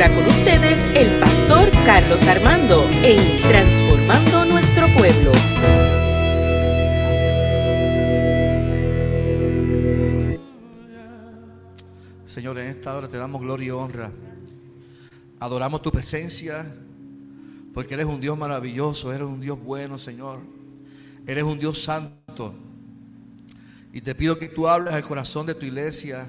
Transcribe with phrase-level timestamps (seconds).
[0.00, 5.32] ahora con ustedes el pastor Carlos Armando en Transformando Nuestro Pueblo.
[12.26, 14.12] Señor, en esta hora te damos gloria y honra.
[15.40, 16.72] Adoramos tu presencia
[17.74, 20.38] porque eres un Dios maravilloso, eres un Dios bueno, Señor.
[21.26, 22.54] Eres un Dios santo.
[23.92, 26.28] Y te pido que tú hables al corazón de tu iglesia,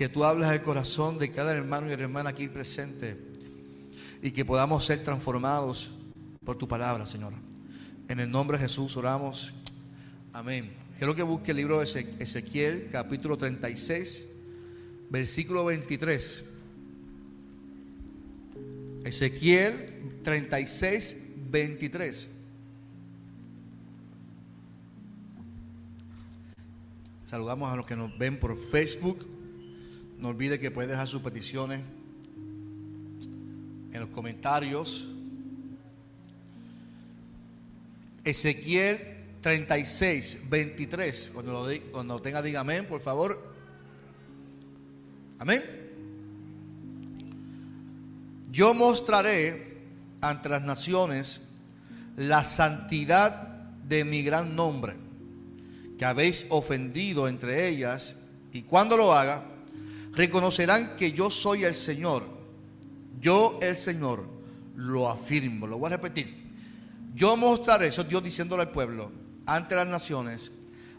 [0.00, 3.18] que tú hables al corazón de cada hermano y hermana aquí presente
[4.22, 5.90] y que podamos ser transformados
[6.42, 7.34] por tu palabra, Señor.
[8.08, 9.52] En el nombre de Jesús oramos.
[10.32, 10.72] Amén.
[10.96, 14.24] Quiero que busque el libro de Ezequiel, capítulo 36,
[15.10, 16.44] versículo 23.
[19.04, 21.16] Ezequiel 36,
[21.50, 22.26] 23.
[27.26, 29.29] Saludamos a los que nos ven por Facebook.
[30.20, 31.80] No olvide que puede dejar sus peticiones
[33.92, 35.08] en los comentarios.
[38.22, 38.98] Ezequiel
[39.40, 41.30] 36, 23.
[41.32, 43.50] Cuando lo, cuando tenga, diga amén, por favor.
[45.38, 45.62] Amén.
[48.52, 49.78] Yo mostraré
[50.20, 51.40] ante las naciones
[52.16, 53.32] la santidad
[53.88, 54.96] de mi gran nombre
[55.96, 58.16] que habéis ofendido entre ellas,
[58.52, 59.44] y cuando lo haga,
[60.12, 62.24] reconocerán que yo soy el Señor.
[63.20, 64.24] Yo el Señor
[64.76, 65.66] lo afirmo.
[65.66, 66.50] Lo voy a repetir.
[67.14, 69.10] Yo mostraré, eso Dios diciéndole al pueblo,
[69.46, 70.52] ante las naciones,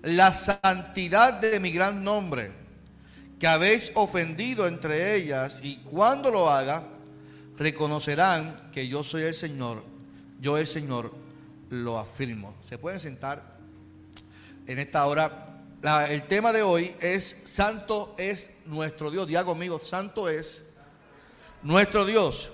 [0.04, 2.52] la santidad de mi gran nombre,
[3.40, 6.84] que habéis ofendido entre ellas, y cuando lo haga,
[7.58, 9.84] reconocerán que yo soy el Señor.
[10.40, 11.14] Yo el Señor
[11.70, 12.56] lo afirmo.
[12.62, 13.52] ¿Se pueden sentar?
[14.68, 15.48] en esta hora.
[15.84, 19.28] El tema de hoy es Santo es nuestro Dios.
[19.28, 20.64] Diga conmigo, Santo es
[21.64, 22.52] nuestro Dios.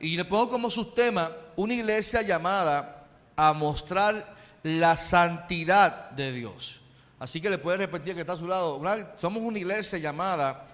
[0.00, 6.80] Y le pongo como subtema una iglesia llamada a mostrar la santidad de Dios.
[7.20, 8.82] Así que le puede repetir que está a su lado.
[9.18, 10.66] somos una iglesia llamada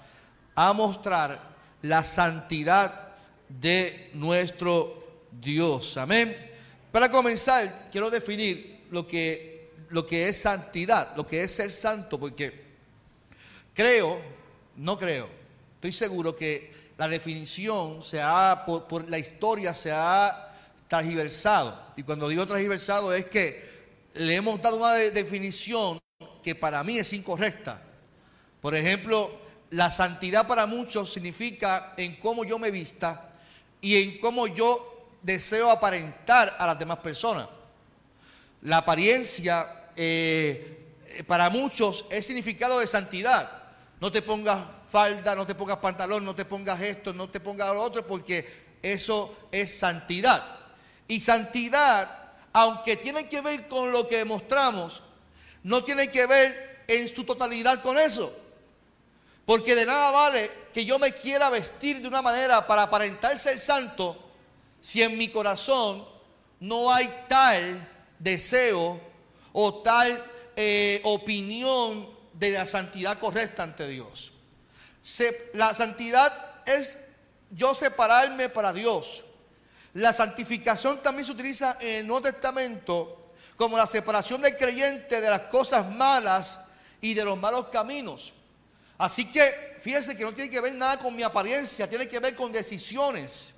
[0.55, 1.39] a mostrar
[1.83, 3.09] la santidad
[3.49, 5.99] de nuestro Dios.
[5.99, 6.35] Amén.
[6.91, 9.56] Para comenzar, quiero definir lo que
[9.91, 12.65] lo que es santidad, lo que es ser santo, porque
[13.75, 14.21] creo,
[14.77, 15.29] no creo,
[15.75, 20.55] estoy seguro que la definición se ha, por, la historia se ha
[20.89, 21.93] transversado.
[21.97, 23.77] Y cuando digo transversado es que
[24.15, 25.99] le hemos dado una definición
[26.43, 27.83] que para mí es incorrecta.
[28.61, 29.31] Por ejemplo,
[29.71, 33.29] la santidad para muchos significa en cómo yo me vista
[33.81, 37.49] y en cómo yo deseo aparentar a las demás personas.
[38.67, 43.49] La apariencia eh, para muchos es significado de santidad.
[44.01, 44.59] No te pongas
[44.91, 48.77] falda, no te pongas pantalón, no te pongas esto, no te pongas lo otro, porque
[48.83, 50.59] eso es santidad.
[51.07, 55.01] Y santidad, aunque tiene que ver con lo que mostramos,
[55.63, 58.37] no tiene que ver en su totalidad con eso.
[59.45, 63.61] Porque de nada vale que yo me quiera vestir de una manera para aparentar ser
[63.61, 64.29] santo
[64.81, 66.05] si en mi corazón
[66.59, 69.01] no hay tal deseo
[69.53, 70.23] o tal
[70.57, 74.33] eh, opinión de la santidad correcta ante Dios.
[75.55, 76.99] la santidad es
[77.51, 79.25] yo separarme para Dios.
[79.95, 85.31] La santificación también se utiliza en el Nuevo Testamento como la separación del creyente de
[85.31, 86.59] las cosas malas
[87.01, 88.35] y de los malos caminos.
[88.99, 92.35] Así que fíjense que no tiene que ver nada con mi apariencia, tiene que ver
[92.35, 93.55] con decisiones.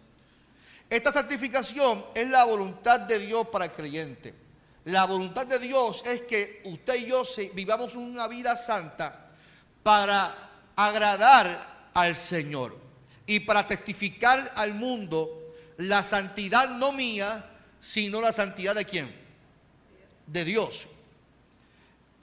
[0.90, 4.34] Esta santificación es la voluntad de Dios para el creyente.
[4.88, 7.22] La voluntad de Dios es que usted y yo
[7.52, 9.32] vivamos una vida santa
[9.82, 10.34] para
[10.74, 12.74] agradar al Señor
[13.26, 19.14] y para testificar al mundo la santidad no mía, sino la santidad de quién?
[20.26, 20.86] De Dios.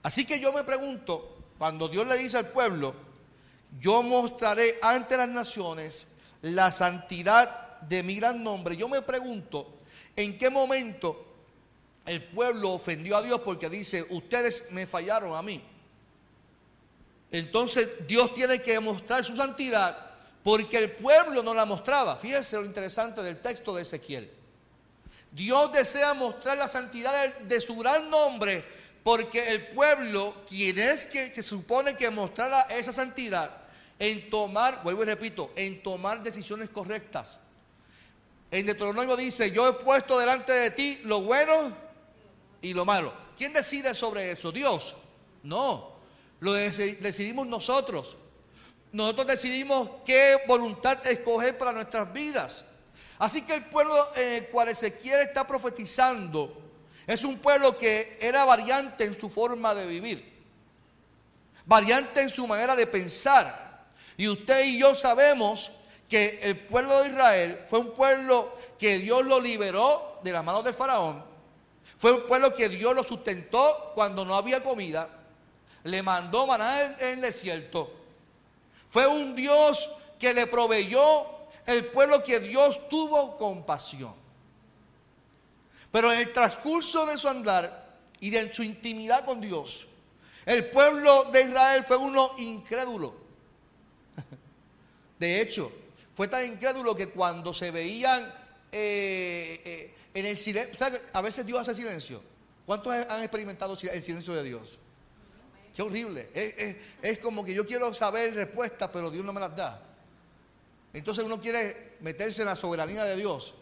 [0.02, 2.96] Así que yo me pregunto, cuando Dios le dice al pueblo,
[3.80, 6.08] yo mostraré ante las naciones
[6.42, 9.82] la santidad de mi gran nombre, yo me pregunto,
[10.16, 11.35] ¿en qué momento
[12.06, 15.64] el pueblo ofendió a Dios porque dice, ustedes me fallaron a mí.
[17.32, 19.98] Entonces Dios tiene que mostrar su santidad
[20.44, 22.16] porque el pueblo no la mostraba.
[22.16, 24.32] Fíjese lo interesante del texto de Ezequiel.
[25.32, 28.64] Dios desea mostrar la santidad de, su gran nombre
[29.04, 33.52] porque el pueblo, quien es que se supone que mostrara esa santidad,
[33.98, 37.40] en tomar, vuelvo y repito, en tomar decisiones correctas.
[38.52, 41.85] En Deuteronomio dice, yo he puesto delante de ti lo bueno
[42.66, 43.14] y lo malo.
[43.38, 44.52] ¿Quién decide sobre eso?
[44.52, 44.96] Dios.
[45.44, 45.96] No,
[46.40, 48.18] lo decidimos nosotros.
[48.92, 52.66] nosotros decidimos qué voluntad escoger para nuestras vidas.
[53.20, 56.62] Así que el pueblo en el cual Ezequiel está profetizando
[57.06, 60.34] es un pueblo que era variante en su forma de vivir,
[61.66, 63.86] variante en su manera de pensar.
[64.18, 65.72] Y usted y yo sabemos
[66.10, 70.64] que el pueblo de Israel fue un pueblo que Dios lo liberó de las manos
[70.64, 71.35] del faraón.
[71.98, 75.10] Fue un pueblo que Dios lo sustentó cuando no había comida.
[75.84, 77.92] Le mandó maná en el desierto.
[78.90, 79.90] Fue un Dios
[80.20, 81.26] que le proveyó
[81.66, 84.14] el pueblo que Dios tuvo compasión.
[85.92, 89.88] Pero en el transcurso de su andar y de su intimidad con Dios,
[90.46, 93.16] el pueblo de Israel fue uno incrédulo.
[95.20, 95.72] De hecho,
[96.14, 98.32] fue tan incrédulo que cuando se veían
[98.78, 102.22] eh, eh, en el silencio, a veces Dios hace silencio.
[102.66, 104.80] ¿Cuántos han experimentado el silencio de Dios?
[105.74, 106.30] Qué horrible.
[107.02, 109.82] Es, como que yo quiero saber respuestas, pero Dios no me las da.
[110.92, 113.54] Entonces uno quiere meterse en la soberanía de Dios.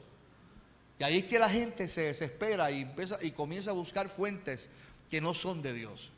[0.97, 4.67] Y ahí es que la gente se desespera y, y comienza a buscar fuentes
[5.11, 6.11] que no son de Dios.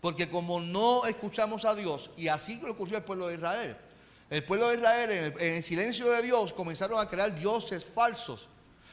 [0.00, 3.76] Porque como no escuchamos a Dios, y así lo ocurrió al pueblo de Israel.
[4.30, 7.84] El pueblo de Israel en el, en el silencio de Dios comenzaron a crear dioses
[7.84, 8.48] falsos.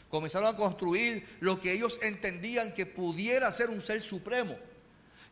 [0.10, 4.56] Comenzaron a construir lo que ellos entendían que pudiera ser un ser supremo.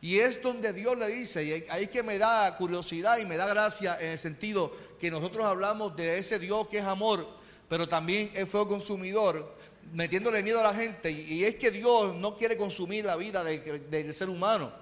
[0.00, 3.46] Y es donde Dios le dice, y ahí que me da curiosidad y me da
[3.46, 7.26] gracia en el sentido que nosotros hablamos de ese Dios que es amor,
[7.68, 9.54] pero también es fuego consumidor,
[9.92, 11.10] metiéndole miedo a la gente.
[11.10, 14.72] Y es que Dios no quiere consumir la vida del, ser humano.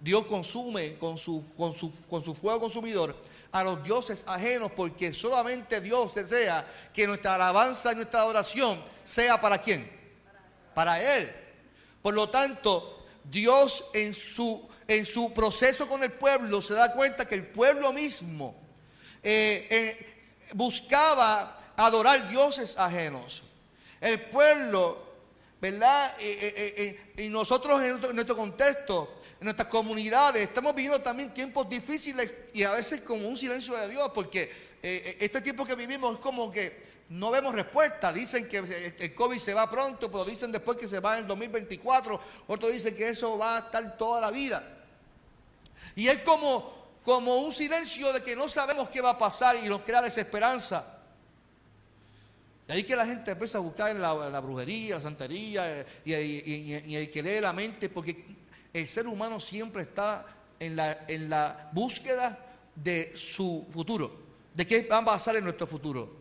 [0.00, 3.16] Dios consume con su, con, su, con su fuego consumidor
[3.52, 9.40] a los dioses ajenos, porque solamente Dios desea que nuestra alabanza y nuestra adoración sea
[9.40, 9.90] para quién?
[10.74, 11.30] Para Él.
[12.02, 17.26] Por lo tanto, Dios en su, en su proceso con el pueblo se da cuenta
[17.26, 18.54] que el pueblo mismo
[19.22, 20.24] eh, eh,
[20.54, 23.42] buscaba adorar dioses ajenos.
[24.00, 25.02] El pueblo,
[25.60, 26.14] ¿verdad?
[26.20, 32.64] Eh, y nosotros en nuestro, contexto, en nuestras comunidades, estamos viviendo también tiempos difíciles y
[32.64, 34.50] a veces como un silencio de Dios, porque
[34.82, 38.12] este tiempo que vivimos es como que no vemos respuesta.
[38.12, 38.58] Dicen que
[38.98, 42.20] el COVID se va pronto, pero dicen después que se va en el 2024.
[42.46, 44.62] Otros dicen que eso va a estar toda la vida.
[45.96, 49.68] Y es como, como un silencio de que no sabemos qué va a pasar y
[49.68, 50.84] nos crea desesperanza.
[52.68, 56.96] Y ahí que la gente empieza a buscar en la, brujería, la santería y, y,
[56.96, 58.37] el que lee la mente, porque
[58.72, 60.26] el ser humano siempre está
[60.60, 62.38] en la, en la búsqueda
[62.74, 64.10] de su futuro,
[64.54, 66.16] de qué va a pasar en nuestro futuro.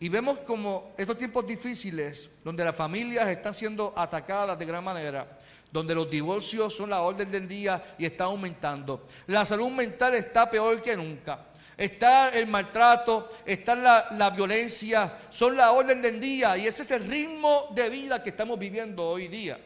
[0.00, 5.38] Y vemos como estos tiempos difíciles, donde las familias están siendo atacadas de gran manera,
[5.72, 9.08] donde los divorcios son la orden del día y están aumentando.
[9.26, 11.46] La salud mental está peor que nunca.
[11.76, 13.76] Está el maltrato, está
[14.10, 18.30] la violencia, son la orden del día y ese es el ritmo de vida que
[18.30, 19.58] estamos viviendo hoy día.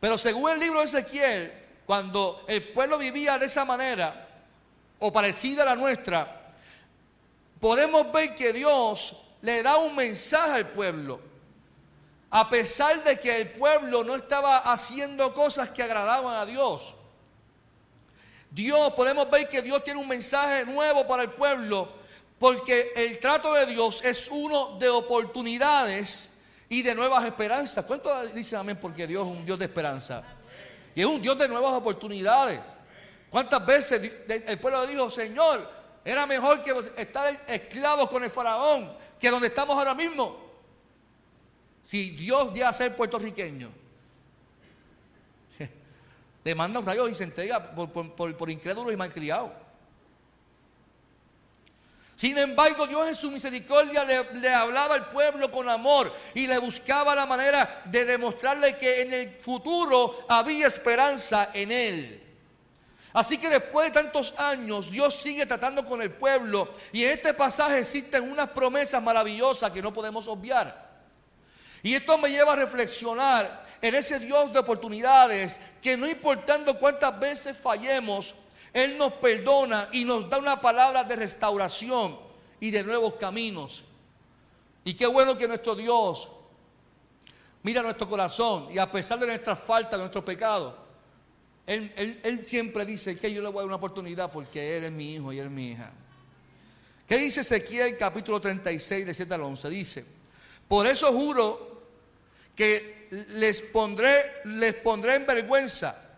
[0.00, 1.52] Pero según el libro de Ezequiel,
[1.84, 4.28] cuando el pueblo vivía de esa manera,
[4.98, 6.54] o parecida a la nuestra,
[7.60, 11.20] podemos ver que Dios le da un mensaje al pueblo.
[12.30, 16.94] A pesar de que el pueblo no estaba haciendo cosas que agradaban a Dios.
[18.50, 21.88] Dios, podemos ver que Dios tiene un mensaje nuevo para el pueblo,
[22.38, 26.29] porque el trato de Dios es uno de oportunidades
[26.70, 27.84] y de nuevas esperanzas.
[27.84, 28.78] ¿Cuánto dicen amén?
[28.80, 30.22] Porque Dios es un Dios de esperanza.
[30.94, 32.60] Y es un Dios de nuevas oportunidades.
[33.28, 35.68] ¿Cuántas veces el pueblo dijo, Señor,
[36.04, 40.38] era mejor que estar esclavos con el faraón que donde estamos ahora mismo.
[41.82, 43.70] Si Dios ya ser puertorriqueño,
[46.44, 49.50] le manda un rayo y se entrega por, por, por incrédulos y malcriados.
[52.20, 57.14] Sin embargo, Dios en su misericordia le, hablaba al pueblo con amor y le buscaba
[57.14, 62.22] la manera de demostrarle que en el futuro había esperanza en él.
[63.14, 67.32] Así que después de tantos años, Dios sigue tratando con el pueblo y en este
[67.32, 70.90] pasaje existen unas promesas maravillosas que no podemos obviar.
[71.82, 77.18] Y esto me lleva a reflexionar en ese Dios de oportunidades que no importando cuántas
[77.18, 78.34] veces fallemos,
[78.72, 82.16] Él nos perdona y nos da una palabra de restauración
[82.60, 83.84] y de nuevos caminos.
[84.84, 86.28] Y qué bueno que nuestro Dios
[87.62, 90.74] mira nuestro corazón y a pesar de nuestras faltas, de nuestros pecados,
[91.66, 95.14] él, siempre dice que yo le voy a dar una oportunidad porque Él es mi
[95.14, 95.92] hijo y Él es mi hija.
[97.06, 99.70] ¿Qué dice Ezequiel capítulo 36 de 7 al 11?
[99.70, 100.04] Dice,
[100.66, 101.82] por eso juro
[102.56, 106.09] que les pondré, les pondré en vergüenza,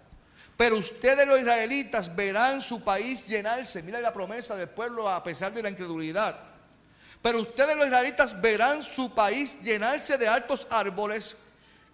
[0.57, 3.83] Pero ustedes los israelitas verán su país llenarse.
[3.83, 6.39] Mira la promesa del pueblo a pesar de la incredulidad.
[7.23, 11.37] Pero ustedes los israelitas verán su país llenarse de altos árboles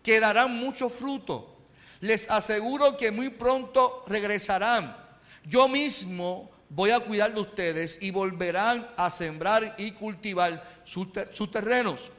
[0.02, 1.56] que darán mucho fruto.
[2.00, 4.96] Les aseguro que muy pronto regresarán.
[5.44, 11.12] Yo mismo voy a cuidar de ustedes y volverán a sembrar y cultivar sus,
[11.50, 12.10] terrenos.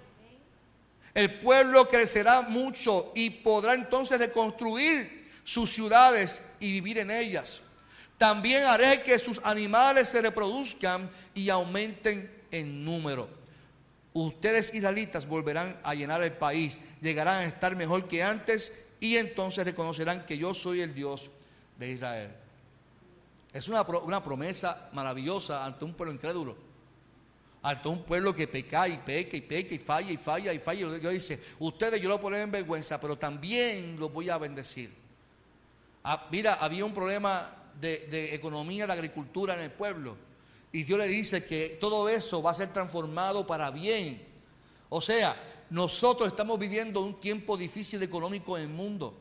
[1.13, 5.18] El pueblo crecerá mucho y podrá entonces reconstruir
[5.49, 7.61] sus ciudades y vivir en ellas.
[8.19, 13.27] También haré que sus animales se reproduzcan y aumenten en número.
[14.13, 19.65] Ustedes israelitas volverán a llenar el país, llegarán a estar mejor que antes y entonces
[19.65, 21.31] reconocerán que yo soy el Dios
[21.79, 22.31] de Israel.
[23.51, 23.83] Es una,
[24.23, 26.55] promesa maravillosa ante un pueblo incrédulo.
[27.63, 30.95] Ante un pueblo que peca y peca y peca y falla y falla y falla.
[30.95, 34.98] Y Dios dice, ustedes yo lo ponen en vergüenza, pero también los voy a bendecir.
[36.11, 40.17] Ah, mira, había un problema de, economía, de agricultura en el pueblo.
[40.71, 44.19] Y Dios le dice que todo eso va a ser transformado para bien.
[44.89, 45.39] O sea,
[45.69, 49.15] nosotros estamos viviendo un tiempo difícil económico en el mundo.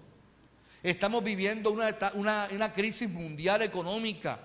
[0.83, 4.39] Estamos viviendo una, crisis mundial económica,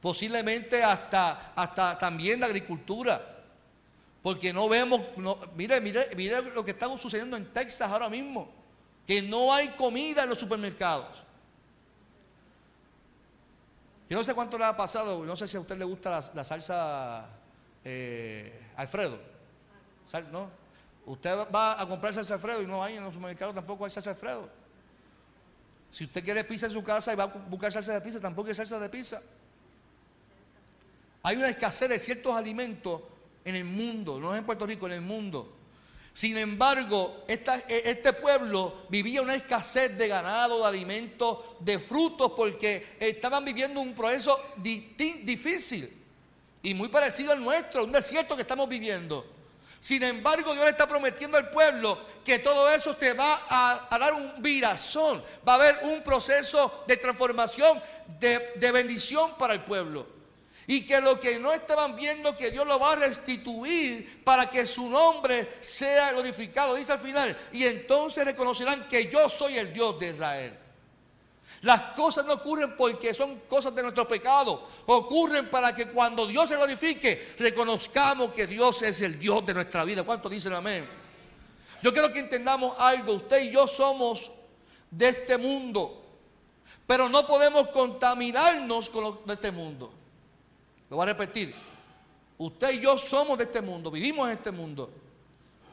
[0.00, 3.20] posiblemente hasta, hasta también la agricultura.
[4.22, 5.00] Porque no vemos,
[5.56, 8.48] mire, mire, mire lo que está sucediendo en Texas ahora mismo,
[9.04, 11.29] que no hay comida en los supermercados.
[14.10, 16.42] Yo no sé cuánto le ha pasado, no sé si a usted le gusta la,
[16.42, 17.28] salsa
[17.84, 19.16] eh, Alfredo.
[20.32, 20.50] ¿No?
[21.06, 24.10] Usted va a comprar salsa Alfredo y no hay en los supermercados tampoco hay salsa
[24.10, 24.50] Alfredo.
[25.92, 28.48] Si usted quiere pizza en su casa y va a buscar salsa de pizza, tampoco
[28.48, 29.22] hay salsa de pizza.
[31.22, 33.02] Hay una escasez de ciertos alimentos
[33.44, 35.56] en el mundo, no es en Puerto Rico, en el mundo.
[36.12, 37.42] Sin embargo, e,
[37.84, 43.94] este pueblo vivía una escasez de ganado, de alimentos, de frutos, porque estaban viviendo un
[43.94, 45.96] proceso difícil
[46.62, 49.24] y muy parecido al nuestro, un desierto que estamos viviendo.
[49.78, 54.12] Sin embargo, Dios le está prometiendo al pueblo que todo eso se va a, dar
[54.12, 57.80] un virazón, va a haber un proceso de transformación,
[58.18, 60.19] de bendición para el pueblo
[60.70, 64.68] y que lo que no estaban viendo que Dios lo va a restituir para que
[64.68, 69.98] su nombre sea glorificado, dice al final, y entonces reconocerán que yo soy el Dios
[69.98, 70.56] de Israel.
[71.62, 76.48] Las cosas no ocurren porque son cosas de nuestro pecado, ocurren para que cuando Dios
[76.48, 80.04] se glorifique, reconozcamos que Dios es el Dios de nuestra vida.
[80.04, 80.88] ¿Cuántos dicen amén?
[81.82, 84.30] Yo quiero que entendamos algo, usted y yo somos
[84.88, 86.00] de este mundo,
[86.86, 89.94] pero no podemos contaminarnos con lo de este mundo.
[90.90, 91.54] Lo voy a repetir.
[92.36, 94.90] Usted y yo somos de este mundo, vivimos en este mundo.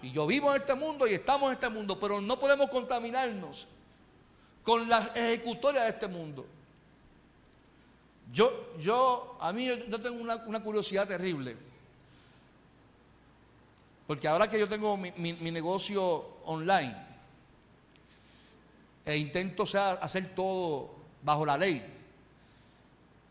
[0.01, 3.67] Y yo vivo en este mundo y estamos en este mundo, pero no podemos contaminarnos
[4.63, 6.45] con las ejecutorias de este mundo.
[8.31, 11.55] Yo, yo, a mí yo tengo una, curiosidad terrible.
[14.05, 15.11] Porque ahora que yo tengo mi,
[15.51, 17.07] negocio online
[19.05, 19.63] e intento
[20.01, 21.96] hacer todo bajo la ley,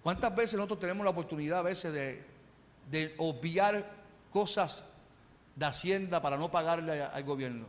[0.07, 3.85] ¿Cuántas veces nosotros tenemos la oportunidad a veces de, obviar
[4.31, 4.85] cosas
[5.57, 7.67] de Hacienda para no pagarle al gobierno?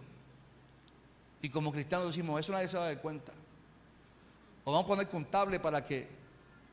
[1.41, 3.34] Y como cristianos decimos, eso nadie se va a dar cuenta.
[4.65, 6.08] O vamos a poner contable para que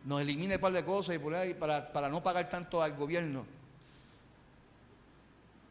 [0.05, 2.95] nos elimine un par de cosas y por ahí para, para no pagar tanto al
[2.95, 3.47] gobierno.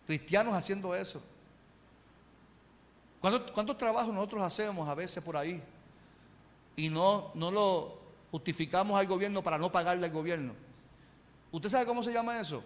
[0.07, 1.21] Cristianos haciendo eso.
[3.21, 5.61] ¿Cuántos, ¿Cuántos, trabajos nosotros hacemos a veces por ahí?
[6.77, 8.02] Y no, no lo
[8.33, 10.55] justificamos al gobierno para no pagarle al gobierno.
[11.51, 12.63] ¿Usted sabe cómo se llama eso?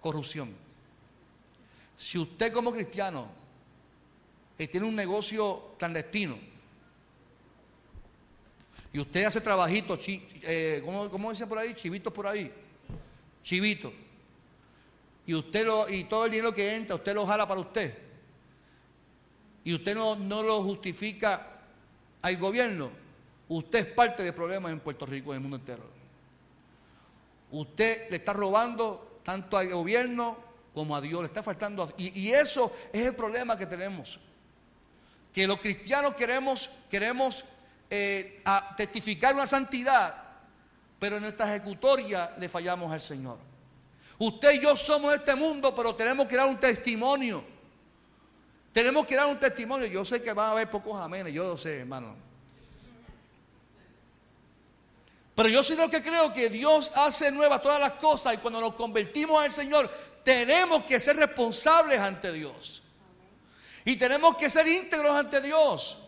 [0.00, 0.52] Corrupción.
[1.96, 3.28] Si usted como cristiano
[4.58, 6.36] eh, tiene un negocio clandestino
[8.92, 11.72] y usted hace trabajitos, eh, ¿cómo, dice por ahí?
[11.74, 12.52] Chivitos por ahí.
[13.44, 13.92] Chivitos.
[15.26, 17.96] Y usted lo, y todo el dinero que entra, usted lo jala para usted.
[19.62, 21.60] Y usted no, no lo justifica
[22.20, 23.05] al gobierno
[23.48, 25.84] Usted es parte del problema en Puerto Rico y en el mundo entero.
[27.50, 30.36] Usted le está robando tanto al gobierno
[30.74, 31.92] como a Dios, le está faltando.
[31.96, 34.20] y, eso es el problema que tenemos.
[35.32, 37.44] Que los cristianos queremos, queremos
[37.88, 38.42] eh,
[38.76, 40.14] testificar una santidad,
[40.98, 43.38] pero en nuestra ejecutoria le fallamos al Señor.
[44.18, 47.44] Usted y yo somos de este mundo, pero tenemos que dar un testimonio.
[48.72, 49.86] Tenemos que dar un testimonio.
[49.86, 52.25] Yo sé que va a haber pocos amenes, yo lo sé, hermano.
[55.36, 58.38] Pero yo soy de lo que creo que Dios hace nuevas todas las cosas y
[58.38, 59.88] cuando nos convertimos al Señor
[60.24, 62.82] tenemos que ser responsables ante Dios.
[63.84, 65.98] Y tenemos que ser íntegros ante Dios.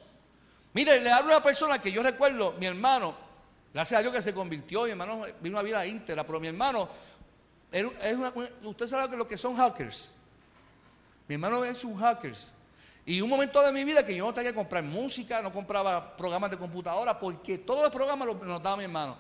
[0.73, 3.15] Mire, le hablo a una persona que yo recuerdo, mi hermano,
[3.75, 6.89] gracias a Dios que se convirtió, mi hermano vivió una vida íntegra, pero mi hermano,
[8.63, 10.09] usted sabe lo que son hackers.
[11.29, 12.51] Mi hermano es un hackers.
[13.09, 16.15] Y un momento de mi vida que yo no tenía que comprar música, no compraba
[16.15, 19.17] programas de computadora, porque todos los programas los, los daba mi hermano.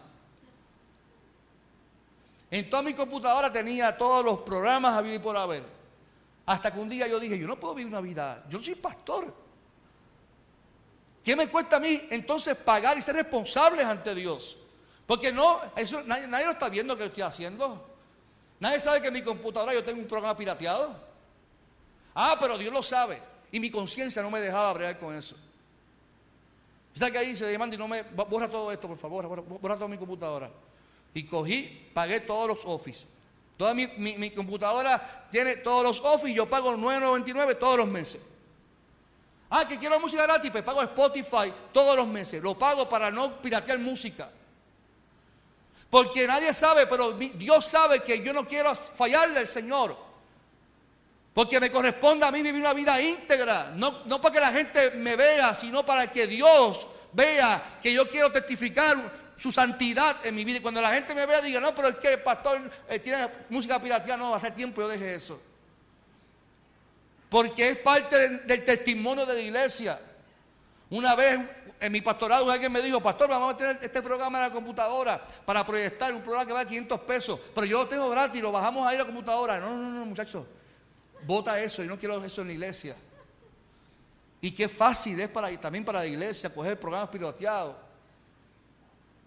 [2.50, 5.64] En toda mi computadora tenía todos los programas a vivir por haber.
[6.44, 9.34] Hasta que un día yo dije, yo no puedo vivir una vida, yo soy pastor.
[11.24, 14.58] ¿Qué me cuesta a mí entonces pagar y ser responsable ante Dios?
[15.06, 15.62] Porque no,
[16.04, 17.88] nadie, nadie lo está viendo que lo estoy haciendo.
[18.60, 20.94] Nadie sabe que en mi computadora yo tengo un programa pirateado.
[22.14, 23.37] Ah, pero Dios lo sabe.
[23.50, 25.36] Y mi conciencia no me dejaba bregar con eso.
[26.92, 29.96] Está que ahí y no me borra todo esto, por favor, borra, borra toda mi
[29.96, 30.50] computadora.
[31.14, 33.06] Y cogí, pagué todos los Office.
[33.56, 38.20] Toda mi, computadora tiene todos los Office, yo pago 9.99 todos los meses.
[39.50, 42.42] Ah, que quiero música gratis, pues pago Spotify todos los meses.
[42.42, 44.30] Lo pago para no piratear música.
[45.90, 50.07] Porque nadie sabe, pero Dios sabe que yo no quiero fallarle al Señor.
[51.38, 53.70] Porque me corresponde a mí vivir una vida íntegra.
[53.76, 58.10] No, no para que la gente me vea, sino para que Dios vea que yo
[58.10, 58.96] quiero testificar
[59.36, 60.58] su santidad en mi vida.
[60.58, 63.28] Y cuando la gente me vea, diga, no, pero es que el pastor eh, tiene
[63.50, 64.16] música pirateada.
[64.16, 65.40] No, hace tiempo yo dejé eso.
[67.30, 70.00] Porque es parte del, testimonio de la iglesia.
[70.90, 71.38] Una vez
[71.78, 75.24] en mi pastorado alguien me dijo, pastor, vamos a tener este programa en la computadora
[75.46, 78.84] para proyectar un programa que vale 500 pesos, pero yo lo tengo gratis, lo bajamos
[78.88, 79.60] ahí a la computadora.
[79.60, 80.44] No, no, no, muchachos,
[81.26, 82.96] vota eso, yo no quiero eso en la iglesia.
[84.40, 87.74] Y qué fácil es para, también para la iglesia coger programas piloteados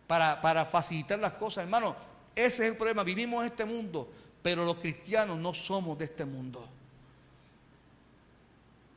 [0.07, 1.63] para, para facilitar las cosas.
[1.63, 1.95] Hermano,
[2.35, 3.03] ese es el problema.
[3.03, 4.09] Vivimos en este mundo,
[4.41, 6.67] pero los cristianos no somos de este mundo.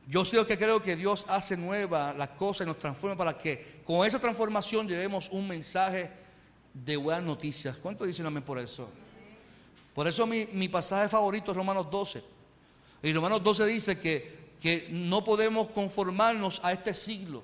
[0.07, 3.81] Yo sé que creo que Dios hace nueva las cosas y nos transforma para que
[3.83, 6.11] con esa transformación llevemos un mensaje
[6.73, 7.75] de buenas noticias.
[7.77, 8.87] ¿Cuánto dicen amén por eso?
[9.95, 12.34] Por eso mi, mi pasaje favorito es Romanos 12.
[13.03, 17.43] Y Romanos 12 dice que, que no podemos conformarnos a este siglo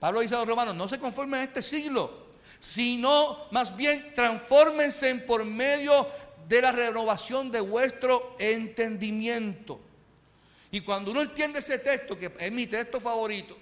[0.00, 2.10] Pablo dice a los romanos, no se conformen a este siglo,
[2.58, 6.08] sino más bien transfórmense por medio
[6.48, 9.78] de la renovación de vuestro entendimiento.
[10.72, 13.56] Y cuando uno entiende ese texto, que es mi texto favorito,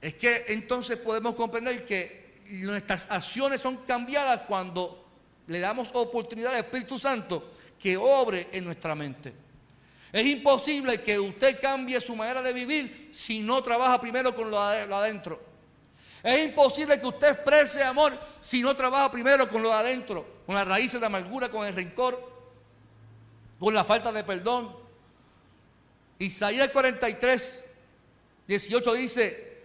[0.00, 5.04] es que entonces podemos comprender que nuestras acciones son cambiadas cuando
[5.46, 9.46] le damos oportunidad al Espíritu Santo que obre en nuestra mente.
[10.12, 14.58] Es imposible que usted cambie su manera de vivir si no trabaja primero con lo,
[14.58, 15.42] adentro.
[16.22, 20.66] Es imposible que usted exprese amor si no trabaja primero con lo adentro, con las
[20.66, 22.18] raíces de amargura, con el rencor,
[23.58, 24.74] con la falta de perdón.
[26.18, 27.60] Isaías 43,
[28.48, 29.62] 18 dice,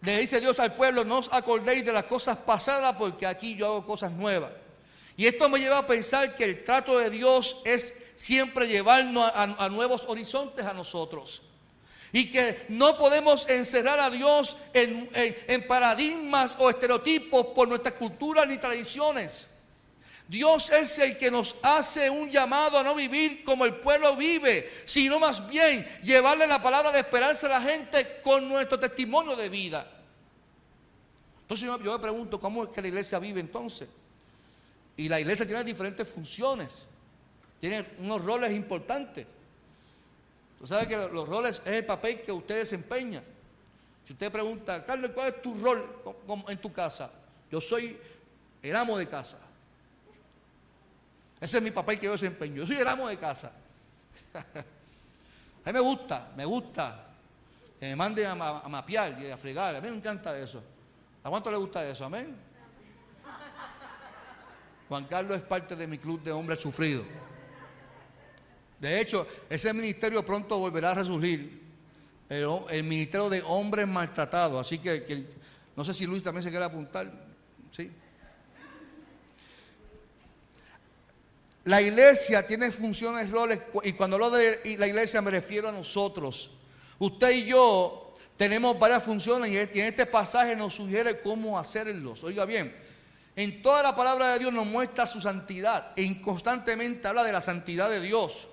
[0.00, 3.66] le dice Dios al pueblo, no os acordéis de las cosas pasadas porque aquí yo
[3.66, 4.50] hago cosas nuevas.
[5.16, 9.68] Y esto me lleva a pensar que el trato de Dios es siempre llevarnos a,
[9.68, 11.42] nuevos horizontes a nosotros.
[12.12, 18.46] Y que no podemos encerrar a Dios en, en paradigmas o estereotipos por nuestras culturas
[18.46, 19.48] ni tradiciones.
[20.26, 24.70] Dios es el que nos hace un llamado a no vivir como el pueblo vive,
[24.86, 29.48] sino más bien llevarle la palabra de esperanza a la gente con nuestro testimonio de
[29.50, 29.86] vida.
[31.42, 33.86] Entonces yo, me pregunto, ¿cómo es que la iglesia vive entonces?
[34.96, 36.72] Y la iglesia tiene diferentes funciones.
[37.60, 39.26] Tiene unos roles importantes.
[40.58, 43.22] Tú sabes que los roles es el papel que usted desempeña.
[44.06, 45.84] Si usted pregunta, Carlos, ¿cuál es tu rol
[46.48, 47.10] en tu casa?
[47.50, 47.98] Yo soy
[48.62, 49.38] el amo de casa.
[51.40, 52.56] Ese es mi papel que yo desempeño.
[52.56, 53.52] Yo soy el amo de casa.
[54.34, 57.04] a mí me gusta, me gusta
[57.78, 58.34] que me manden a,
[58.68, 59.76] mapear y a fregar.
[59.76, 60.62] A mí me encanta eso.
[61.22, 62.04] ¿A cuánto le gusta eso?
[62.04, 62.34] Amén.
[64.88, 67.06] Juan Carlos es parte de mi club de hombres sufridos.
[68.80, 71.62] De hecho, ese ministerio pronto volverá a resurgir.
[72.28, 74.66] El, ministerio de hombres maltratados.
[74.66, 75.26] Así que,
[75.76, 77.10] no sé si Luis también se quiere apuntar.
[77.70, 77.90] ¿sí?
[81.64, 86.50] La iglesia tiene funciones, roles, y cuando hablo de la iglesia me refiero a nosotros.
[86.98, 92.22] Usted y yo tenemos varias funciones y en este pasaje nos sugiere cómo hacerlos.
[92.22, 92.74] Oiga bien,
[93.36, 97.40] en toda la palabra de Dios nos muestra su santidad e constantemente habla de la
[97.40, 98.48] santidad de Dios.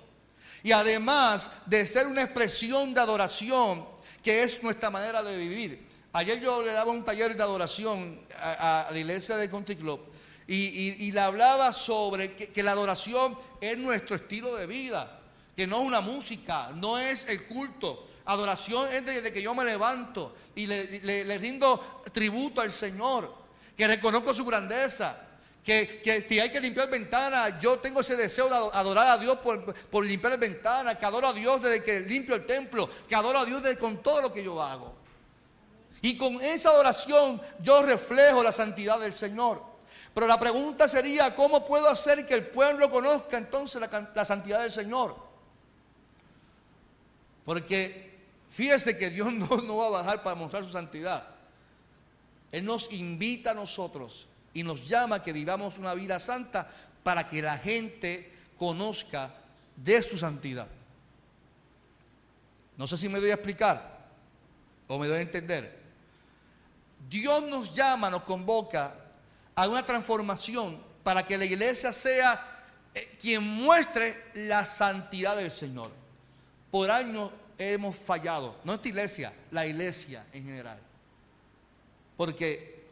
[0.62, 3.86] Y además de ser una expresión de adoración,
[4.22, 5.88] que es nuestra manera de vivir.
[6.12, 10.00] Ayer yo le daba un taller de adoración a, la iglesia de Country Club
[10.46, 15.20] y, le hablaba sobre que, la adoración es nuestro estilo de vida,
[15.56, 18.08] que no es una música, no es el culto.
[18.24, 23.41] Adoración es desde que yo me levanto y le, rindo tributo al Señor,
[23.76, 25.16] que reconozco su grandeza,
[25.64, 29.74] que, si hay que limpiar ventanas, yo tengo ese deseo de adorar a Dios por,
[29.74, 33.44] por limpiar ventanas, que adoro a Dios desde que limpio el templo, que adoro a
[33.44, 35.02] Dios desde, con todo lo que yo hago.
[36.00, 39.62] Y con esa adoración yo reflejo la santidad del Señor.
[40.12, 44.72] Pero la pregunta sería, ¿cómo puedo hacer que el pueblo conozca entonces la, santidad del
[44.72, 45.16] Señor?
[47.44, 48.18] Porque
[48.50, 51.31] fíjese que Dios no, no va a bajar para mostrar su santidad.
[52.52, 56.70] Él nos invita a nosotros y nos llama a que vivamos una vida santa
[57.02, 59.34] para que la gente conozca
[59.74, 60.68] de su santidad.
[62.76, 64.06] No sé si me doy a explicar
[64.86, 65.80] o me doy a entender.
[67.08, 68.94] Dios nos llama, nos convoca
[69.54, 75.90] a una transformación para que la iglesia sea eh, quien muestre la santidad del Señor.
[76.70, 80.91] Por años hemos fallado, no esta iglesia, la iglesia en general.
[82.16, 82.84] Porque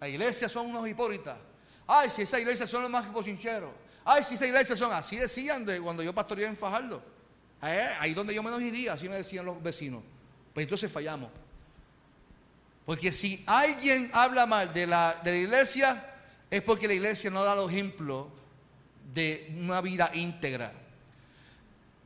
[0.00, 1.38] la iglesia son unos hipócritas.
[1.86, 3.70] Ay, si esa iglesia son los más sinceros.
[4.04, 7.02] Ay, si esa iglesia son así decían de cuando yo pastoreaba en Fajardo.
[7.62, 10.02] Eh, ahí donde yo menos iría, así me decían los vecinos.
[10.52, 11.30] Pues entonces fallamos.
[12.84, 16.14] Porque si alguien habla mal de la, de la iglesia,
[16.50, 18.30] es porque la iglesia no ha dado ejemplo
[19.14, 20.72] de una vida íntegra.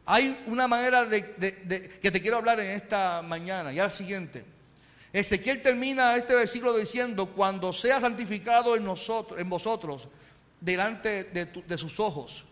[0.06, 4.44] Hay una manera de, que te quiero hablar en esta mañana, y al siguiente.
[5.12, 10.08] Ezequiel termina este versículo diciendo, cuando sea santificado en nosotros, en vosotros,
[10.60, 12.44] delante de, sus ojos.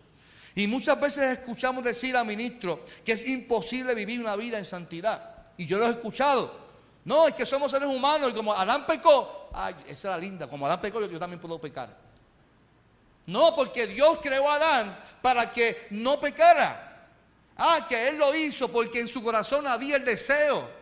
[0.55, 5.35] Y muchas veces escuchamos decir a ministros que es imposible vivir una vida en santidad.
[5.55, 6.67] Y yo lo he escuchado.
[7.05, 10.65] No, es que somos seres humanos y como Adán pecó, ay, esa era linda, como
[10.65, 11.95] Adán pecó, yo, también puedo pecar.
[13.27, 17.07] No, porque Dios creó a Adán para que no pecara.
[17.55, 20.76] Ah, que Él lo hizo porque en su corazón había el deseo.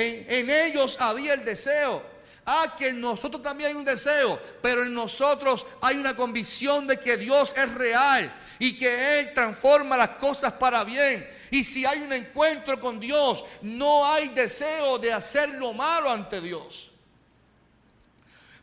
[0.00, 2.00] En, ellos había el deseo.
[2.46, 6.98] Ah, que en nosotros también hay un deseo, pero en nosotros hay una convicción de
[6.98, 11.28] que Dios es real y que Él transforma las cosas para bien.
[11.50, 16.40] Y si hay un encuentro con Dios, no hay deseo de hacer lo malo ante
[16.40, 16.92] Dios.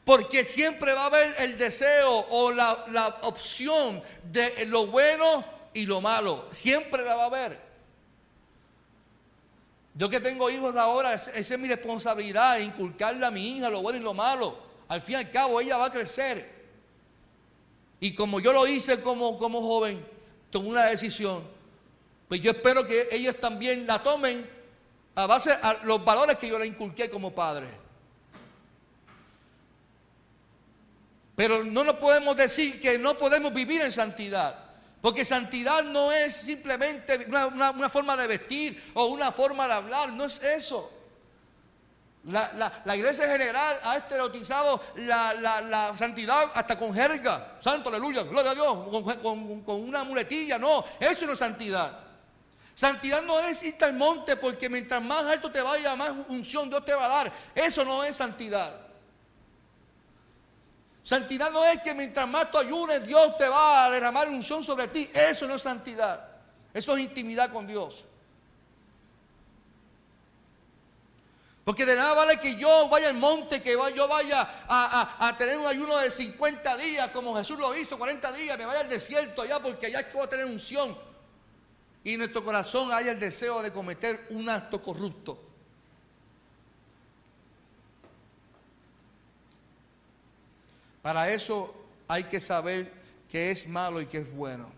[0.06, 5.44] Porque siempre va a haber el deseo o la, opción de lo bueno
[5.74, 6.48] y lo malo.
[6.54, 7.65] Siempre la va a haber.
[9.98, 13.98] Yo que tengo hijos ahora, esa es mi responsabilidad, inculcarle a mi hija lo bueno
[13.98, 14.58] y lo malo.
[14.90, 16.54] Al fin y al cabo, ella va a crecer.
[18.02, 20.06] Y como yo lo hice como, como joven,
[20.50, 21.48] tomé una decisión.
[22.28, 24.46] Pues yo espero que ellos también la tomen
[25.16, 27.68] a base a los valores que yo le inculqué como padre.
[31.38, 34.65] Pero no nos podemos decir que no podemos vivir en santidad.
[35.06, 40.24] Porque santidad no es simplemente una, forma de vestir o una forma de hablar, no
[40.24, 40.92] es eso.
[42.24, 47.56] La, iglesia general ha estereotizado la, santidad hasta con jerga.
[47.62, 48.90] Santo, aleluya, gloria a Dios,
[49.22, 50.58] con, con una muletilla.
[50.58, 52.00] No, eso no es santidad.
[52.74, 56.84] Santidad no es irte al monte porque mientras más alto te vaya, más unción Dios
[56.84, 57.32] te va a dar.
[57.54, 58.85] Eso no es santidad.
[61.06, 64.88] Santidad no es que mientras más tú ayunes, Dios te va a derramar unción sobre
[64.88, 65.08] ti.
[65.14, 66.28] Eso no es santidad.
[66.74, 68.04] Eso es intimidad con Dios.
[71.64, 75.68] Porque de nada vale que yo vaya al monte, que yo vaya a, tener un
[75.68, 79.62] ayuno de 50 días, como Jesús lo hizo, 40 días, me vaya al desierto allá,
[79.62, 80.98] porque allá es que voy a tener unción
[82.04, 85.45] y en nuestro corazón haya el deseo de cometer un acto corrupto.
[91.06, 91.72] Para eso
[92.08, 92.92] hay que saber
[93.30, 94.72] qué es malo y qué es bueno.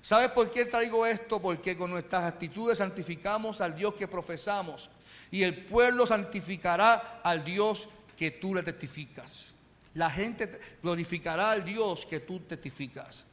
[0.00, 1.42] ¿Sabes por qué traigo esto?
[1.42, 4.88] Porque con nuestras actitudes santificamos al Dios que profesamos
[5.32, 9.48] y el pueblo santificará al Dios que tú le testificas.
[9.94, 13.24] La gente glorificará al Dios que tú testificas.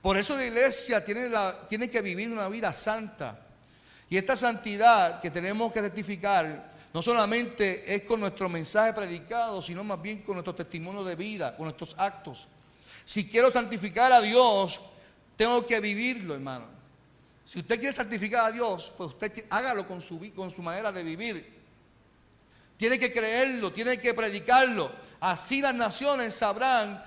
[0.00, 3.46] Por eso la iglesia tiene, la, tiene que vivir una vida santa.
[4.08, 9.84] Y esta santidad que tenemos que rectificar no solamente es con nuestro mensaje predicado, sino
[9.84, 12.46] más bien con nuestro testimonio de vida, con nuestros actos.
[13.04, 14.80] Si quiero santificar a Dios,
[15.36, 16.66] tengo que vivirlo, hermano.
[17.44, 21.02] Si usted quiere santificar a Dios, pues usted hágalo con su, con su manera de
[21.02, 21.58] vivir.
[22.76, 24.92] Tiene que creerlo, tiene que predicarlo.
[25.20, 27.02] Así las naciones sabrán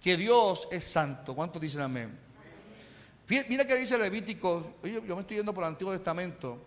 [0.00, 1.34] que Dios es santo.
[1.34, 2.18] ¿Cuántos dicen amén?
[3.28, 6.64] Mira que dice Levíticos, yo, me estoy yendo por el Antiguo Testamento.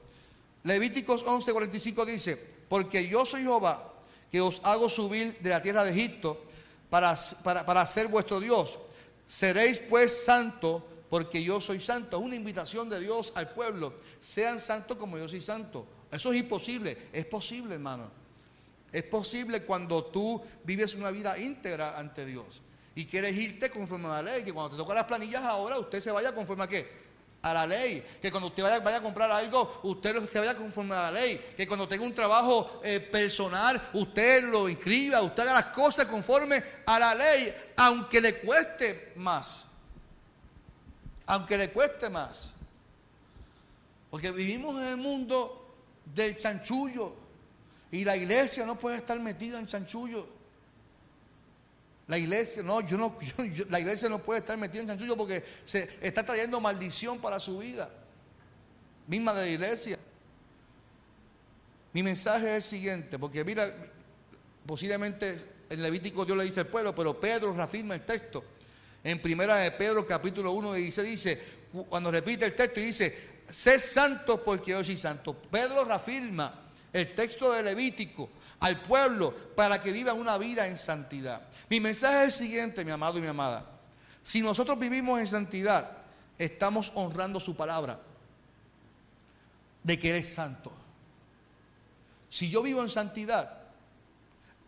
[0.63, 2.35] Levíticos 11:45 dice,
[2.67, 3.93] porque yo soy Jehová,
[4.31, 6.41] que os hago subir de la tierra de Egipto
[6.89, 8.79] para, para, para ser vuestro Dios.
[9.27, 12.19] Seréis pues santo, porque yo soy santo.
[12.19, 13.93] Es una invitación de Dios al pueblo.
[14.19, 15.85] Sean santos como yo soy santo.
[16.11, 17.09] Eso es imposible.
[17.13, 18.09] Es posible, hermano.
[18.91, 22.61] Es posible cuando tú vives una vida íntegra ante Dios
[22.95, 24.43] y quieres irte conforme a la ley.
[24.43, 27.08] Que cuando te tocan las planillas ahora, usted se vaya conforme a qué?
[27.41, 28.03] A la ley.
[28.21, 31.53] Que cuando usted vaya, vaya, a comprar algo, usted se vaya conforme a la ley.
[31.55, 36.61] Que cuando tenga un trabajo eh, personal, usted lo inscriba, usted haga las cosas conforme
[36.85, 39.65] a la ley, aunque le cueste más.
[41.25, 42.53] Aunque le cueste más.
[44.09, 45.67] Porque vivimos en el mundo
[46.05, 47.13] del chanchullo.
[47.91, 50.38] Y la iglesia no puede estar metida en chanchullo.
[52.09, 53.15] La iglesia, no, yo no,
[53.69, 57.59] la iglesia no puede estar metida en chanchullo porque se está trayendo maldición para su
[57.59, 57.87] vida.
[59.05, 59.99] Misma de la iglesia.
[61.93, 63.71] Mi mensaje es el siguiente, porque mira,
[64.65, 68.43] posiblemente en Levítico Dios le dice al pueblo, pero Pedro reafirma el texto.
[69.03, 71.39] En primera de Pedro capítulo 1 dice, dice,
[71.89, 75.39] cuando repite el texto y dice, sé santo porque yo soy santo.
[75.39, 81.41] Pedro reafirma el texto de Levítico al pueblo para que viva una vida en santidad.
[81.69, 83.65] Mi mensaje es el siguiente, mi amado y mi amada.
[84.23, 85.91] Si nosotros vivimos en santidad,
[86.37, 87.99] estamos honrando su palabra
[89.83, 90.71] de que eres santo.
[92.29, 93.59] Si yo vivo en santidad,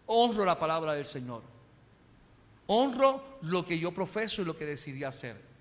[0.06, 1.44] honro la palabra del Señor.
[2.68, 5.52] Honro lo que yo profeso y lo que decidí hacer.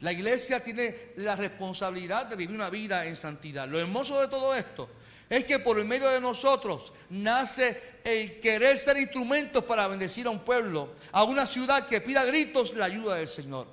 [0.00, 3.68] La iglesia tiene la responsabilidad de vivir una vida en santidad.
[3.68, 4.90] Lo hermoso de todo esto
[5.28, 10.30] es que por el medio de nosotros nace el querer ser instrumentos para bendecir a
[10.30, 13.66] un pueblo, a una ciudad que pida gritos la ayuda del Señor.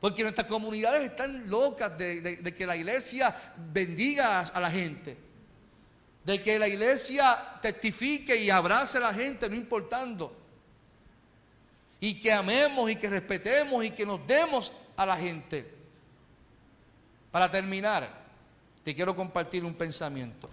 [0.00, 3.34] Porque nuestras comunidades están locas de, que la iglesia
[3.72, 5.16] bendiga a la gente,
[6.24, 10.36] de que la iglesia testifique y abrace a la gente, no importando.
[12.00, 15.72] Y que amemos y que respetemos y que nos demos a la gente.
[17.30, 18.23] Para terminar,
[18.84, 20.48] te quiero compartir un pensamiento.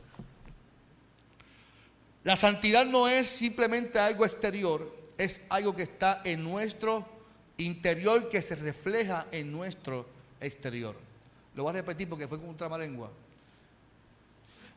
[2.24, 7.06] La santidad no es simplemente algo exterior, es algo que está en nuestro
[7.58, 10.08] interior que se refleja en nuestro
[10.40, 10.96] exterior.
[11.56, 13.10] Lo voy a repetir porque fue con un.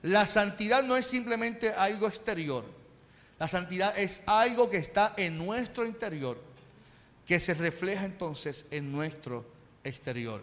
[0.02, 2.64] La santidad no es simplemente algo exterior.
[3.38, 6.38] La santidad es algo que está en nuestro interior,
[7.26, 9.44] que se refleja entonces en nuestro
[9.82, 10.42] exterior.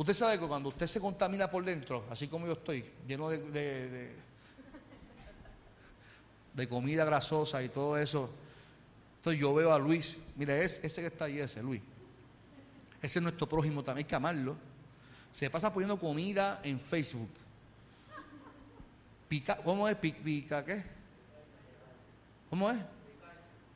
[0.00, 4.14] Usted sabe que cuando usted se contamina por dentro, así como yo estoy, lleno de,
[6.54, 8.30] de, comida grasosa y todo eso,
[9.18, 11.82] entonces yo veo a Luis, mire, ese que está ahí, ese Luis,
[13.02, 14.56] ese es nuestro prójimo también, hay que amarlo.
[15.32, 17.28] Se pasa poniendo comida en Facebook.
[19.28, 19.96] Pica, ¿Cómo es?
[19.96, 20.82] Pica, ¿qué?
[22.48, 22.78] ¿Cómo es?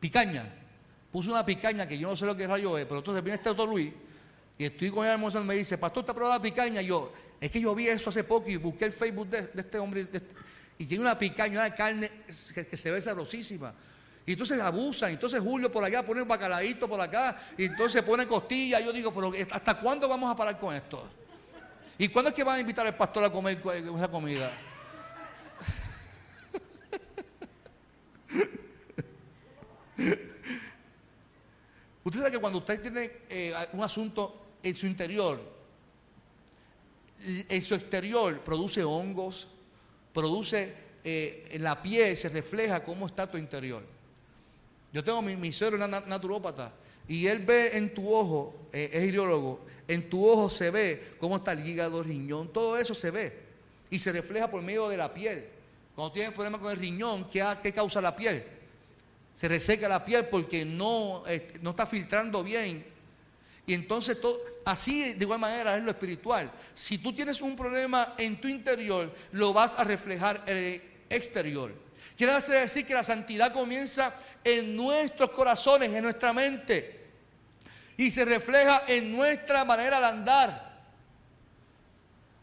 [0.01, 0.51] Picaña.
[1.13, 3.51] Puso una picaña que yo no sé lo que rayo es, pero entonces viene este
[3.51, 3.93] otro Luis
[4.57, 6.81] y estoy con el almorzando y me dice, pastor, ¿está probado la picaña?
[6.81, 9.79] Y yo, es que yo vi eso hace poco y busqué el Facebook de, este
[9.79, 10.23] hombre este,
[10.79, 12.11] y tiene una picaña, una carne
[12.55, 13.75] que, se ve sabrosísima.
[14.27, 18.27] Y entonces abusan, entonces Julio por allá pone un bacalaíto por acá, y entonces pone
[18.27, 18.81] costilla.
[18.81, 21.07] Yo digo, pero ¿hasta cuándo vamos a parar con esto?
[21.99, 23.61] ¿Y cuándo es que van a invitar al pastor a comer
[23.95, 24.51] esa comida?
[32.05, 35.41] Usted sabe que cuando usted tiene eh, un asunto en su interior,
[37.49, 39.47] en su exterior produce hongos,
[40.13, 40.75] produce
[41.05, 43.83] eh, en la piel, se refleja cómo está tu interior.
[44.93, 46.73] Yo tengo mi, mi suegro naturópata
[47.07, 51.37] y él ve en tu ojo, eh, es ideólogo, en tu ojo se ve cómo
[51.37, 53.39] está el hígado, riñón, todo eso se ve
[53.91, 55.47] y se refleja por medio de la piel.
[55.95, 58.43] Cuando tienes problemas con el riñón, ¿qué, ¿qué, causa la piel?
[59.37, 61.23] Se reseca la piel porque no,
[61.61, 62.94] no está filtrando bien
[63.67, 64.19] y entonces
[64.65, 66.51] así de igual manera es lo espiritual.
[66.75, 71.73] Si tú tienes un problema en tu interior, lo vas a reflejar en el exterior.
[72.17, 77.03] Quiere decir que la santidad comienza en nuestros corazones, en nuestra mente.
[77.97, 80.75] Y se refleja en nuestra manera de andar.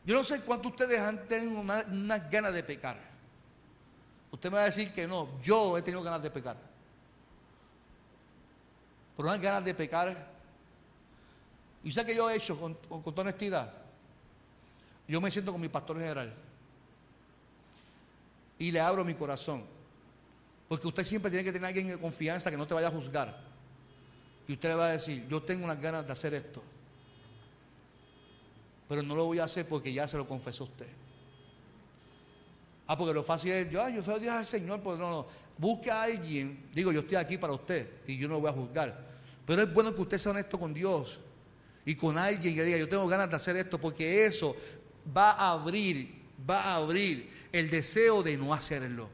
[0.03, 2.97] Yo no sé cuántos ustedes han tenido unas ganas de pecar.
[4.31, 6.57] Usted me va a decir que no, yo he tenido ganas de pecar.
[9.15, 10.31] Pero unas ganas de pecar
[11.84, 13.74] ¿Y sé que yo he hecho con, toda honestidad?
[15.08, 16.34] Yo me siento con mi pastor general.
[18.60, 19.63] Y le abro mi corazón.
[20.67, 22.91] Porque usted siempre tiene que tener a alguien de confianza que no te vaya a
[22.91, 23.38] juzgar.
[24.48, 26.62] Y usted le va a decir, yo tengo unas ganas de hacer esto.
[28.88, 30.88] Pero no lo voy a hacer porque ya se lo confesó usted.
[32.88, 35.28] Ah, porque lo fácil es, yo, yo lo dije al Señor, pues no, no.
[35.58, 38.54] Busque a alguien, digo, yo estoy aquí para usted y yo no lo voy a
[38.54, 39.12] juzgar.
[39.46, 41.20] Pero es bueno que usted sea honesto con Dios
[41.86, 44.56] y con alguien que diga, yo tengo ganas de hacer esto, porque eso
[45.15, 46.13] va a abrir,
[46.50, 49.10] va a abrir el deseo de no hacerlo.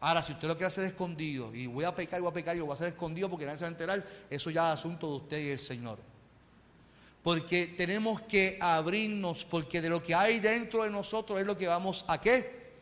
[0.00, 2.58] Ahora, si usted lo quiere hacer escondido, y voy a pecar, voy a pecar, y
[2.58, 5.08] lo voy a hacer escondido porque nadie se va a enterar, eso ya es asunto
[5.08, 5.98] de usted y el Señor.
[7.22, 11.66] Porque tenemos que abrirnos, porque de lo que hay dentro de nosotros es lo que
[11.66, 12.74] vamos a qué?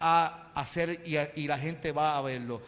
[0.00, 2.62] A hacer y la gente va a verlo.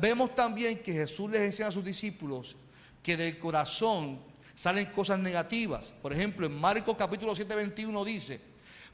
[0.00, 2.56] Vemos también que Jesús les enseña a sus discípulos
[3.02, 4.29] que del corazón
[4.60, 5.86] salen cosas negativas.
[6.02, 8.38] Por ejemplo, en Marcos capítulo 7, 21 dice,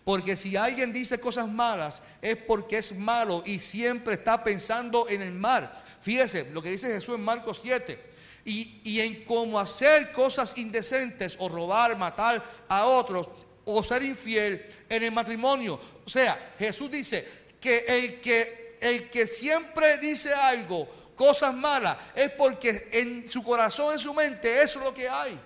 [0.05, 5.23] porque si alguien dice cosas malas es porque es malo y siempre está pensando en
[5.23, 5.69] el mal.
[6.01, 8.01] Fíjese lo que dice Jesús en Marcos 7.
[8.45, 13.29] Y, y, en cómo hacer cosas indecentes o robar, matar a otros
[13.65, 15.81] o ser infiel en el matrimonio.
[16.05, 17.27] O sea, Jesús dice
[17.61, 23.95] que el que, el que siempre dice algo, cosas malas, es porque en su corazón,
[23.95, 25.37] en su mente, eso es lo que hay.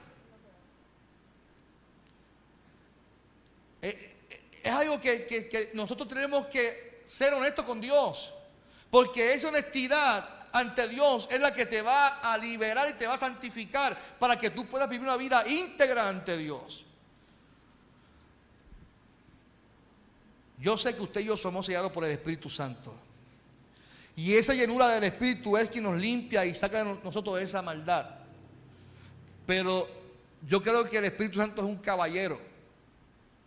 [3.82, 4.16] Eh,
[4.62, 8.32] es algo que, nosotros tenemos que ser honestos con Dios.
[8.90, 13.14] Porque esa honestidad ante Dios es la que te va a liberar y te va
[13.14, 16.84] a santificar para que tú puedas vivir una vida íntegra ante Dios.
[20.58, 22.94] Yo sé que usted y yo somos sellados por el Espíritu Santo.
[24.14, 28.06] Y esa llenura del Espíritu es quien nos limpia y saca de nosotros esa maldad.
[29.46, 29.88] Pero
[30.46, 32.49] yo creo que el Espíritu Santo es un caballero.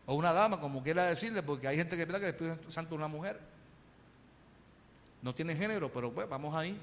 [0.06, 2.94] O una dama, como quiera decirle, porque hay gente que piensa que el Espíritu Santo
[2.94, 3.40] es una mujer.
[5.22, 6.78] No tiene género, pero pues vamos ahí.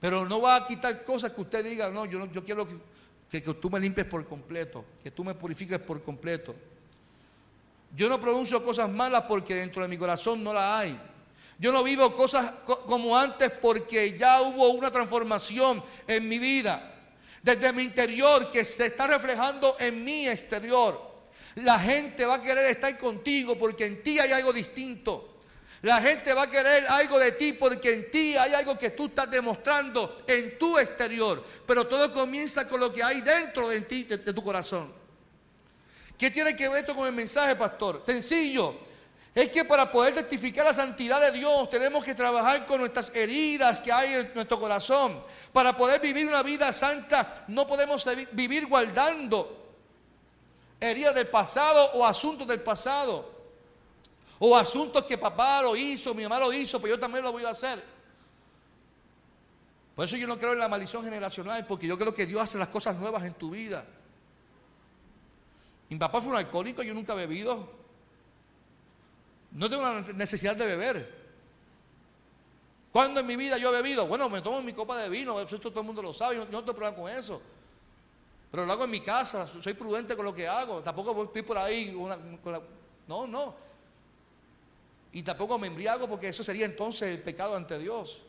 [0.00, 2.66] Pero no va a quitar cosas que usted diga, no, yo, yo quiero
[3.30, 6.54] que, que, tú me limpies por completo, que tú me purifiques por completo.
[7.94, 11.00] Yo no pronuncio cosas malas porque dentro de mi corazón no las hay.
[11.58, 12.52] Yo no vivo cosas
[12.86, 16.94] como antes porque ya hubo una transformación en mi vida.
[17.42, 21.07] Desde mi interior que se está reflejando en mi exterior.
[21.58, 25.38] La gente va a querer estar contigo porque en ti hay algo distinto.
[25.82, 29.06] La gente va a querer algo de ti porque en ti hay algo que tú
[29.06, 31.42] estás demostrando en tu exterior.
[31.66, 34.92] Pero todo comienza con lo que hay dentro de ti, de, tu corazón.
[36.16, 38.02] ¿Qué tiene que ver esto con el mensaje, pastor?
[38.06, 38.76] Sencillo.
[39.34, 43.80] Es que para poder testificar la santidad de Dios tenemos que trabajar con nuestras heridas
[43.80, 45.22] que hay en nuestro corazón.
[45.52, 49.57] Para poder vivir una vida santa no podemos vivir guardando
[50.80, 53.38] heridas del pasado o asuntos del pasado.
[54.38, 57.44] O asuntos que papá lo hizo, mi mamá lo hizo, pero yo también lo voy
[57.44, 57.82] a hacer.
[59.96, 62.56] Por eso yo no creo en la maldición generacional, porque yo creo que Dios hace
[62.56, 63.84] las cosas nuevas en tu vida.
[65.88, 67.68] Mi papá fue un alcohólico, yo nunca he bebido.
[69.50, 71.18] No tengo una necesidad de beber.
[72.92, 74.06] ¿Cuándo en mi vida yo he bebido?
[74.06, 76.60] Bueno, me tomo mi copa de vino, esto todo el mundo lo sabe, yo no
[76.60, 77.42] tengo problema con eso.
[78.50, 80.80] Pero lo hago en mi casa, soy prudente con lo que hago.
[80.80, 81.96] Tampoco voy por ahí
[83.06, 83.54] No, no.
[85.12, 88.22] Y tampoco me embriago porque eso sería entonces el pecado ante Dios.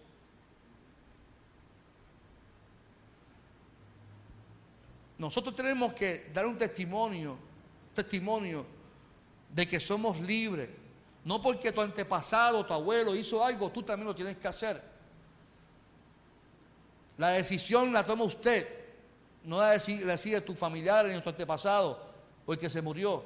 [5.17, 7.38] Nosotros tenemos que dar un testimonio,
[7.93, 8.65] testimonio
[9.53, 10.69] de que somos libres.
[11.25, 14.82] No porque tu antepasado, tu abuelo hizo algo, tú también lo tienes que hacer.
[17.17, 18.78] La decisión la toma usted
[19.43, 22.10] no la decide, tu familiar ni tu antepasado
[22.45, 23.23] o el que se murió.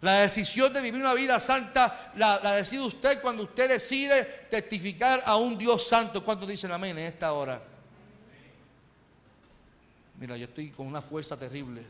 [0.00, 5.36] La decisión de vivir una vida santa la, decide usted cuando usted decide testificar a
[5.36, 6.24] un Dios santo.
[6.24, 7.62] ¿Cuántos dicen amén en esta hora?
[10.18, 11.82] Mira, yo estoy con una fuerza terrible.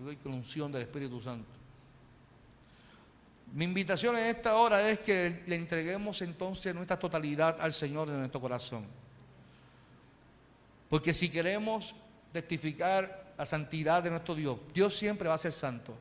[0.00, 1.48] Estoy con, unción del Espíritu Santo.
[3.52, 8.18] Mi invitación en esta hora es que le entreguemos entonces nuestra totalidad al Señor de
[8.18, 8.86] nuestro corazón.
[10.88, 11.94] Porque si queremos
[12.34, 14.58] testificar la santidad de nuestro Dios.
[14.74, 15.96] Dios siempre va a ser santo.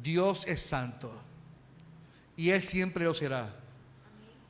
[0.00, 1.12] Dios es santo.
[2.36, 3.52] Y Él siempre lo será.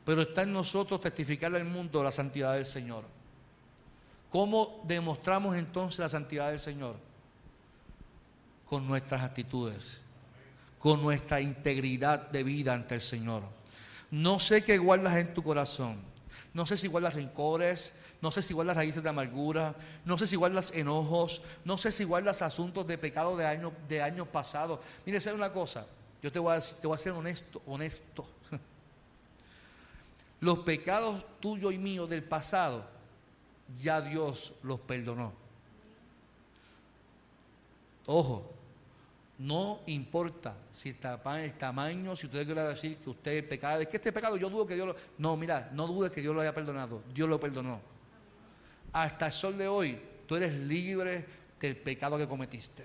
[0.05, 3.05] Pero está en nosotros testificarle al mundo la santidad del Señor.
[4.31, 6.97] ¿Cómo demostramos entonces la santidad del Señor?
[8.67, 10.03] Con nuestras actitudes,
[10.79, 13.43] con nuestra integridad de vida ante el Señor.
[14.11, 15.97] No sé qué guardas en tu corazón.
[16.55, 19.75] No sé si guardas rencores, no sé si igual las raíces de amargura,
[20.05, 23.47] no sé si igual las enojos, no sé si igual los asuntos de pecado de
[23.47, 24.81] años de años pasados.
[25.07, 25.87] Mire, sé una cosa,
[26.23, 28.27] yo te voy a te voy a ser honesto, honesto.
[30.41, 32.85] Los pecados tuyos y míos del pasado,
[33.81, 35.33] ya Dios los perdonó.
[38.07, 38.58] Ojo,
[39.39, 43.89] no importa si está el tamaño, si usted quiere decir que usted es pecado, es
[43.89, 44.97] que este pecado yo dudo que Dios lo...
[45.17, 47.81] No, mira, no dudes que Dios lo haya perdonado, Dios lo perdonó.
[48.93, 51.25] hasta el sol de hoy, tú eres libre
[51.61, 52.85] del pecado que cometiste.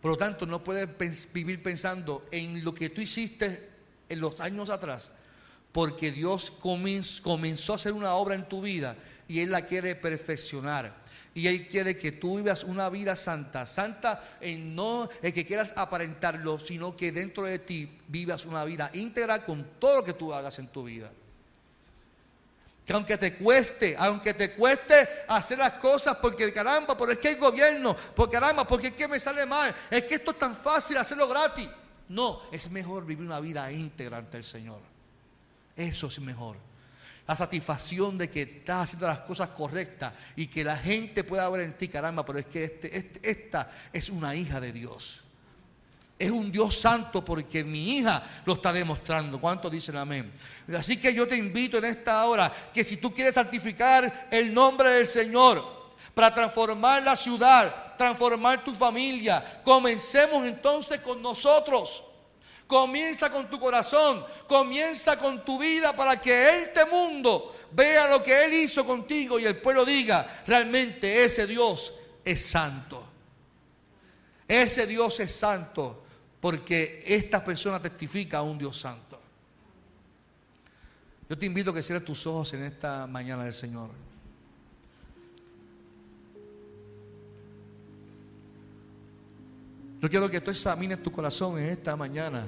[0.00, 3.68] Por lo tanto, no puedes vivir pensando en lo que tú hiciste
[4.08, 5.10] en los años atrás,
[5.72, 11.07] porque Dios comenzó a hacer una obra en tu vida y Él la quiere perfeccionar.
[11.38, 13.64] Y Él quiere que tú vivas una vida santa.
[13.64, 18.90] Santa en no el que quieras aparentarlo, sino que dentro de ti vivas una vida
[18.92, 21.12] íntegra con todo lo que tú hagas en tu vida.
[22.84, 24.94] Que aunque te cueste, aunque te cueste
[25.28, 29.06] hacer las cosas porque caramba, pero es que hay gobierno, porque caramba, porque es que
[29.06, 31.68] me sale mal, es que esto es tan fácil hacerlo gratis.
[32.08, 34.80] No, es mejor vivir una vida íntegra ante el Señor.
[35.76, 36.56] Eso es mejor.
[37.28, 41.60] La satisfacción de que estás haciendo las cosas correctas y que la gente pueda ver
[41.60, 45.22] en ti, caramba, pero es que este, este, esta es una hija de Dios.
[46.18, 49.40] Es un Dios santo porque mi hija lo está demostrando.
[49.40, 50.32] ¿Cuántos dicen amén?
[50.76, 54.90] Así que yo te invito en esta hora que si tú quieres santificar el nombre
[54.90, 55.62] del Señor
[56.14, 62.02] para transformar la ciudad, transformar tu familia, comencemos entonces con nosotros.
[62.68, 68.44] Comienza con tu corazón, comienza con tu vida para que este mundo vea lo que
[68.44, 73.04] Él hizo contigo y el pueblo diga, realmente ese Dios es santo.
[74.46, 76.04] Ese Dios es santo
[76.40, 79.18] porque esta persona testifica a un Dios santo.
[81.28, 83.90] Yo te invito a que cierres tus ojos en esta mañana del Señor.
[90.00, 92.46] Yo quiero que tú examines tu corazón en esta mañana.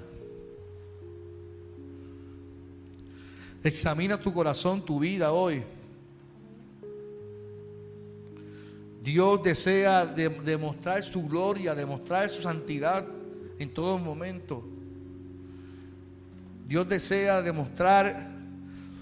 [3.62, 5.62] Examina tu corazón, tu vida hoy.
[9.02, 13.06] Dios desea demostrar su gloria, demostrar su santidad
[13.58, 14.62] en todo momento.
[16.66, 18.30] Dios desea demostrar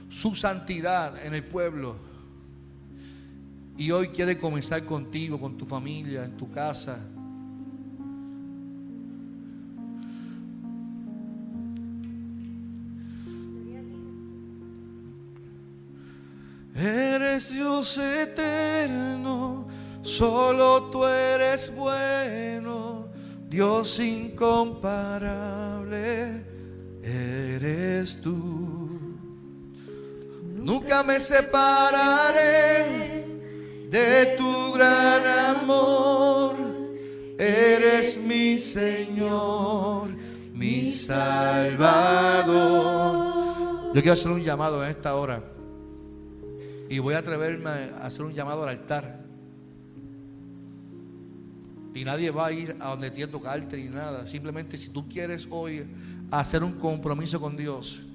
[0.09, 1.97] su santidad en el pueblo.
[3.77, 6.99] Y hoy quiere comenzar contigo, con tu familia, en tu casa.
[17.51, 19.67] Dios eterno,
[20.03, 23.09] solo tú eres bueno
[23.49, 26.45] Dios incomparable
[27.03, 28.99] eres tú.
[30.55, 33.25] Nunca me separaré
[33.89, 36.57] de tu gran amor.
[37.39, 40.11] Eres mi Señor,
[40.53, 42.45] mi Salvador.
[43.95, 45.43] Yo quiero hacer un llamado en esta hora.
[46.89, 49.25] Y voy a atreverme a hacer un llamado al altar.
[51.95, 54.27] Y nadie va a ir a donde tiene tocarte ni nada.
[54.27, 55.87] Simplemente si tú quieres hoy
[56.31, 58.08] hacer un compromiso con Dios,